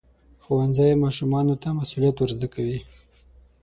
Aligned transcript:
ښوونځی 0.43 1.01
ماشومانو 1.03 1.55
ته 1.61 1.69
مسؤلیت 1.79 2.15
ورزده 2.19 2.47
کوي. 2.53 2.79